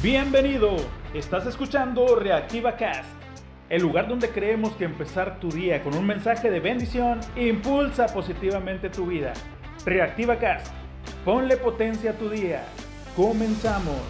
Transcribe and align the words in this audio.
Bienvenido, 0.00 0.76
estás 1.12 1.44
escuchando 1.46 2.14
Reactiva 2.14 2.76
Cast, 2.76 3.10
el 3.68 3.82
lugar 3.82 4.06
donde 4.06 4.30
creemos 4.30 4.76
que 4.76 4.84
empezar 4.84 5.40
tu 5.40 5.50
día 5.50 5.82
con 5.82 5.92
un 5.96 6.06
mensaje 6.06 6.52
de 6.52 6.60
bendición 6.60 7.18
impulsa 7.34 8.06
positivamente 8.06 8.90
tu 8.90 9.06
vida. 9.06 9.32
Reactiva 9.84 10.38
Cast, 10.38 10.72
ponle 11.24 11.56
potencia 11.56 12.12
a 12.12 12.14
tu 12.14 12.30
día. 12.30 12.64
Comenzamos. 13.16 14.00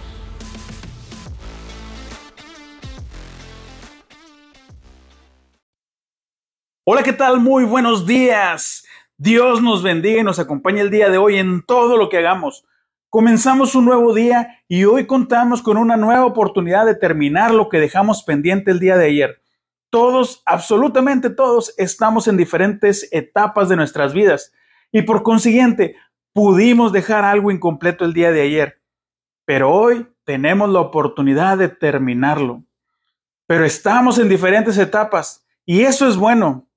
Hola, 6.85 7.03
¿qué 7.03 7.15
tal? 7.15 7.41
Muy 7.41 7.65
buenos 7.65 8.05
días. 8.07 8.87
Dios 9.17 9.63
nos 9.63 9.83
bendiga 9.83 10.21
y 10.21 10.25
nos 10.25 10.39
acompañe 10.39 10.83
el 10.83 10.91
día 10.91 11.09
de 11.09 11.17
hoy 11.17 11.39
en 11.39 11.63
todo 11.63 11.97
lo 11.97 12.11
que 12.11 12.19
hagamos. 12.19 12.67
Comenzamos 13.11 13.75
un 13.75 13.87
nuevo 13.87 14.13
día 14.13 14.63
y 14.69 14.85
hoy 14.85 15.07
contamos 15.07 15.63
con 15.63 15.79
una 15.79 15.97
nueva 15.97 16.27
oportunidad 16.27 16.85
de 16.85 16.95
terminar 16.95 17.55
lo 17.55 17.71
que 17.71 17.81
dejamos 17.81 18.23
pendiente 18.23 18.71
el 18.71 18.81
día 18.81 18.99
de 18.99 19.07
ayer. 19.07 19.43
Todos, 19.89 20.43
absolutamente 20.45 21.31
todos, 21.31 21.73
estamos 21.79 22.29
en 22.29 22.37
diferentes 22.37 23.09
etapas 23.11 23.71
de 23.71 23.77
nuestras 23.77 24.13
vidas 24.13 24.53
y 24.93 25.03
por 25.03 25.23
consiguiente 25.23 25.97
pudimos 26.35 26.93
dejar 26.93 27.25
algo 27.25 27.51
incompleto 27.51 28.05
el 28.05 28.13
día 28.13 28.31
de 28.31 28.43
ayer. 28.43 28.83
Pero 29.47 29.73
hoy 29.73 30.07
tenemos 30.25 30.69
la 30.69 30.81
oportunidad 30.81 31.57
de 31.57 31.71
terminarlo. 31.71 32.63
Pero 33.47 33.65
estamos 33.65 34.19
en 34.19 34.29
diferentes 34.29 34.77
etapas 34.77 35.47
y 35.65 35.81
eso 35.81 36.07
es 36.07 36.19
bueno. 36.19 36.69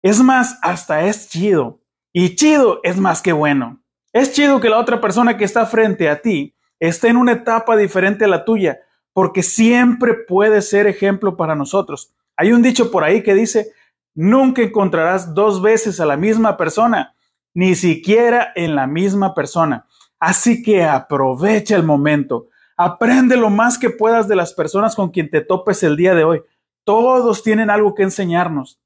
Es 0.00 0.22
más, 0.22 0.58
hasta 0.62 1.04
es 1.04 1.28
chido. 1.28 1.82
Y 2.10 2.36
chido 2.36 2.80
es 2.84 2.96
más 2.96 3.20
que 3.20 3.32
bueno. 3.32 3.81
Es 4.12 4.32
chido 4.32 4.60
que 4.60 4.68
la 4.68 4.78
otra 4.78 5.00
persona 5.00 5.38
que 5.38 5.44
está 5.44 5.64
frente 5.64 6.10
a 6.10 6.20
ti 6.20 6.54
esté 6.78 7.08
en 7.08 7.16
una 7.16 7.32
etapa 7.32 7.76
diferente 7.76 8.26
a 8.26 8.28
la 8.28 8.44
tuya, 8.44 8.80
porque 9.14 9.42
siempre 9.42 10.14
puede 10.14 10.60
ser 10.60 10.86
ejemplo 10.86 11.36
para 11.36 11.54
nosotros. 11.54 12.12
Hay 12.36 12.52
un 12.52 12.60
dicho 12.60 12.90
por 12.90 13.04
ahí 13.04 13.22
que 13.22 13.34
dice, 13.34 13.72
nunca 14.14 14.60
encontrarás 14.60 15.32
dos 15.32 15.62
veces 15.62 15.98
a 15.98 16.04
la 16.04 16.18
misma 16.18 16.58
persona, 16.58 17.14
ni 17.54 17.74
siquiera 17.74 18.52
en 18.54 18.74
la 18.74 18.86
misma 18.86 19.34
persona. 19.34 19.86
Así 20.18 20.62
que 20.62 20.84
aprovecha 20.84 21.74
el 21.74 21.82
momento, 21.82 22.48
aprende 22.76 23.36
lo 23.38 23.48
más 23.48 23.78
que 23.78 23.88
puedas 23.88 24.28
de 24.28 24.36
las 24.36 24.52
personas 24.52 24.94
con 24.94 25.10
quien 25.10 25.30
te 25.30 25.40
topes 25.40 25.82
el 25.82 25.96
día 25.96 26.14
de 26.14 26.24
hoy. 26.24 26.42
Todos 26.84 27.42
tienen 27.42 27.70
algo 27.70 27.94
que 27.94 28.02
enseñarnos. 28.02 28.78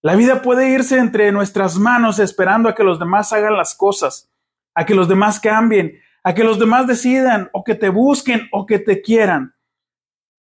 La 0.00 0.16
vida 0.16 0.40
puede 0.40 0.70
irse 0.70 0.98
entre 0.98 1.30
nuestras 1.30 1.78
manos 1.78 2.18
esperando 2.18 2.70
a 2.70 2.74
que 2.74 2.84
los 2.84 2.98
demás 2.98 3.32
hagan 3.34 3.56
las 3.56 3.74
cosas 3.74 4.31
a 4.74 4.86
que 4.86 4.94
los 4.94 5.08
demás 5.08 5.40
cambien, 5.40 5.98
a 6.22 6.34
que 6.34 6.44
los 6.44 6.58
demás 6.58 6.86
decidan 6.86 7.50
o 7.52 7.64
que 7.64 7.74
te 7.74 7.88
busquen 7.88 8.48
o 8.52 8.66
que 8.66 8.78
te 8.78 9.02
quieran. 9.02 9.54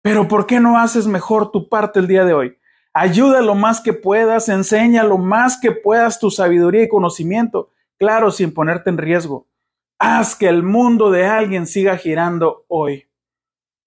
Pero 0.02 0.28
¿por 0.28 0.46
qué 0.46 0.60
no 0.60 0.78
haces 0.78 1.06
mejor 1.06 1.50
tu 1.50 1.68
parte 1.68 1.98
el 1.98 2.06
día 2.06 2.24
de 2.24 2.34
hoy? 2.34 2.58
Ayuda 2.92 3.40
lo 3.40 3.54
más 3.54 3.80
que 3.80 3.92
puedas, 3.92 4.48
enseña 4.48 5.02
lo 5.02 5.18
más 5.18 5.58
que 5.60 5.72
puedas 5.72 6.20
tu 6.20 6.30
sabiduría 6.30 6.84
y 6.84 6.88
conocimiento, 6.88 7.70
claro, 7.98 8.30
sin 8.30 8.54
ponerte 8.54 8.90
en 8.90 8.98
riesgo. 8.98 9.48
Haz 9.98 10.36
que 10.36 10.48
el 10.48 10.62
mundo 10.62 11.10
de 11.10 11.26
alguien 11.26 11.66
siga 11.66 11.96
girando 11.96 12.64
hoy. 12.68 13.08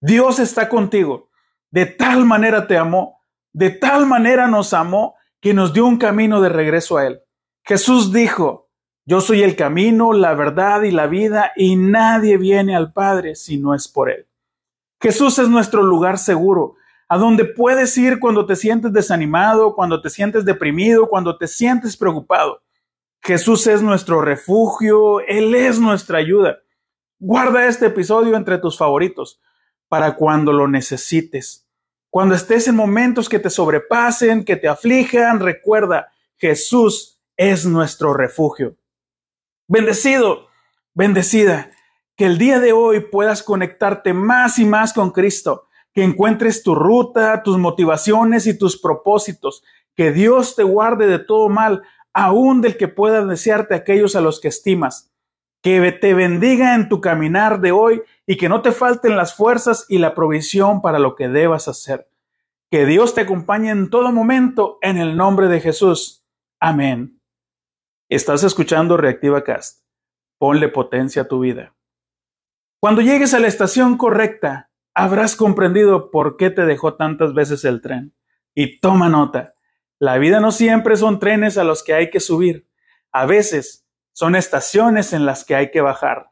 Dios 0.00 0.38
está 0.38 0.68
contigo. 0.68 1.30
De 1.70 1.86
tal 1.86 2.24
manera 2.24 2.66
te 2.66 2.76
amó, 2.76 3.20
de 3.52 3.70
tal 3.70 4.06
manera 4.06 4.46
nos 4.46 4.72
amó, 4.72 5.16
que 5.40 5.54
nos 5.54 5.72
dio 5.72 5.86
un 5.86 5.98
camino 5.98 6.40
de 6.40 6.48
regreso 6.48 6.96
a 6.98 7.06
Él. 7.06 7.20
Jesús 7.64 8.12
dijo, 8.12 8.67
yo 9.08 9.22
soy 9.22 9.42
el 9.42 9.56
camino, 9.56 10.12
la 10.12 10.34
verdad 10.34 10.82
y 10.82 10.90
la 10.90 11.06
vida, 11.06 11.52
y 11.56 11.76
nadie 11.76 12.36
viene 12.36 12.76
al 12.76 12.92
Padre 12.92 13.36
si 13.36 13.56
no 13.56 13.74
es 13.74 13.88
por 13.88 14.10
Él. 14.10 14.26
Jesús 15.00 15.38
es 15.38 15.48
nuestro 15.48 15.82
lugar 15.82 16.18
seguro, 16.18 16.74
a 17.08 17.16
donde 17.16 17.46
puedes 17.46 17.96
ir 17.96 18.20
cuando 18.20 18.44
te 18.44 18.54
sientes 18.54 18.92
desanimado, 18.92 19.74
cuando 19.74 20.02
te 20.02 20.10
sientes 20.10 20.44
deprimido, 20.44 21.08
cuando 21.08 21.38
te 21.38 21.48
sientes 21.48 21.96
preocupado. 21.96 22.60
Jesús 23.22 23.66
es 23.66 23.80
nuestro 23.80 24.20
refugio, 24.20 25.20
Él 25.20 25.54
es 25.54 25.80
nuestra 25.80 26.18
ayuda. 26.18 26.58
Guarda 27.18 27.66
este 27.66 27.86
episodio 27.86 28.36
entre 28.36 28.58
tus 28.58 28.76
favoritos 28.76 29.40
para 29.88 30.16
cuando 30.16 30.52
lo 30.52 30.68
necesites. 30.68 31.66
Cuando 32.10 32.34
estés 32.34 32.68
en 32.68 32.76
momentos 32.76 33.30
que 33.30 33.38
te 33.38 33.48
sobrepasen, 33.48 34.44
que 34.44 34.56
te 34.56 34.68
aflijan, 34.68 35.40
recuerda, 35.40 36.08
Jesús 36.36 37.22
es 37.38 37.64
nuestro 37.64 38.12
refugio. 38.12 38.76
Bendecido, 39.70 40.48
bendecida, 40.94 41.70
que 42.16 42.24
el 42.24 42.38
día 42.38 42.58
de 42.58 42.72
hoy 42.72 43.00
puedas 43.00 43.42
conectarte 43.42 44.14
más 44.14 44.58
y 44.58 44.64
más 44.64 44.94
con 44.94 45.10
Cristo, 45.10 45.66
que 45.92 46.02
encuentres 46.02 46.62
tu 46.62 46.74
ruta, 46.74 47.42
tus 47.42 47.58
motivaciones 47.58 48.46
y 48.46 48.56
tus 48.56 48.80
propósitos, 48.80 49.62
que 49.94 50.10
Dios 50.10 50.56
te 50.56 50.62
guarde 50.62 51.06
de 51.06 51.18
todo 51.18 51.50
mal, 51.50 51.82
aún 52.14 52.62
del 52.62 52.78
que 52.78 52.88
pueda 52.88 53.26
desearte 53.26 53.74
aquellos 53.74 54.16
a 54.16 54.22
los 54.22 54.40
que 54.40 54.48
estimas. 54.48 55.12
Que 55.62 55.92
te 55.92 56.14
bendiga 56.14 56.74
en 56.74 56.88
tu 56.88 57.02
caminar 57.02 57.60
de 57.60 57.72
hoy 57.72 58.00
y 58.26 58.38
que 58.38 58.48
no 58.48 58.62
te 58.62 58.72
falten 58.72 59.18
las 59.18 59.34
fuerzas 59.34 59.84
y 59.90 59.98
la 59.98 60.14
provisión 60.14 60.80
para 60.80 60.98
lo 60.98 61.14
que 61.14 61.28
debas 61.28 61.68
hacer. 61.68 62.08
Que 62.70 62.86
Dios 62.86 63.14
te 63.14 63.20
acompañe 63.20 63.68
en 63.68 63.90
todo 63.90 64.12
momento 64.12 64.78
en 64.80 64.96
el 64.96 65.14
nombre 65.14 65.48
de 65.48 65.60
Jesús. 65.60 66.24
Amén. 66.58 67.17
Estás 68.10 68.42
escuchando 68.42 68.96
Reactiva 68.96 69.44
Cast. 69.44 69.84
Ponle 70.38 70.70
potencia 70.70 71.22
a 71.22 71.28
tu 71.28 71.40
vida. 71.40 71.76
Cuando 72.80 73.02
llegues 73.02 73.34
a 73.34 73.38
la 73.38 73.48
estación 73.48 73.98
correcta, 73.98 74.70
habrás 74.94 75.36
comprendido 75.36 76.10
por 76.10 76.38
qué 76.38 76.48
te 76.48 76.64
dejó 76.64 76.94
tantas 76.94 77.34
veces 77.34 77.66
el 77.66 77.82
tren. 77.82 78.14
Y 78.54 78.80
toma 78.80 79.10
nota, 79.10 79.56
la 79.98 80.16
vida 80.16 80.40
no 80.40 80.52
siempre 80.52 80.96
son 80.96 81.18
trenes 81.18 81.58
a 81.58 81.64
los 81.64 81.82
que 81.82 81.92
hay 81.92 82.08
que 82.08 82.18
subir. 82.18 82.66
A 83.12 83.26
veces 83.26 83.86
son 84.14 84.36
estaciones 84.36 85.12
en 85.12 85.26
las 85.26 85.44
que 85.44 85.54
hay 85.54 85.70
que 85.70 85.82
bajar. 85.82 86.30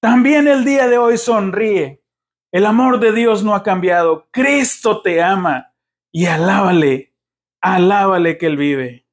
También 0.00 0.46
el 0.46 0.64
día 0.64 0.86
de 0.86 0.98
hoy 0.98 1.18
sonríe. 1.18 2.04
El 2.52 2.64
amor 2.64 3.00
de 3.00 3.10
Dios 3.10 3.42
no 3.42 3.56
ha 3.56 3.64
cambiado. 3.64 4.28
Cristo 4.30 5.02
te 5.02 5.20
ama. 5.20 5.74
Y 6.12 6.26
alábale, 6.26 7.12
alábale 7.60 8.38
que 8.38 8.46
Él 8.46 8.56
vive. 8.56 9.05